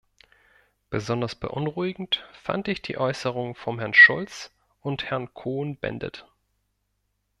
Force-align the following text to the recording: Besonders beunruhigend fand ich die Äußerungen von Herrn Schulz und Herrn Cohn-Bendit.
Besonders 0.89 1.35
beunruhigend 1.35 2.27
fand 2.33 2.67
ich 2.67 2.81
die 2.81 2.97
Äußerungen 2.97 3.53
von 3.53 3.77
Herrn 3.77 3.93
Schulz 3.93 4.51
und 4.81 5.11
Herrn 5.11 5.31
Cohn-Bendit. 5.35 6.25